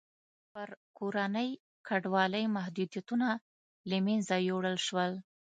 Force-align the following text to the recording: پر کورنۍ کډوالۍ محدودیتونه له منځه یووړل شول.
پر 0.51 0.69
کورنۍ 0.97 1.49
کډوالۍ 1.87 2.45
محدودیتونه 2.55 3.27
له 3.89 3.97
منځه 4.05 4.35
یووړل 4.49 4.77
شول. 4.87 5.11